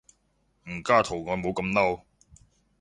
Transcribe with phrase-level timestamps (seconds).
[0.67, 2.01] 唔加圖案冇咁嬲